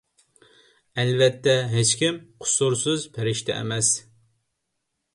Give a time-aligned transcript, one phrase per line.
[1.03, 3.97] ئەلۋەتتە، ھېچكىم قۇسۇرسىز پەرىشتە ئەمەس.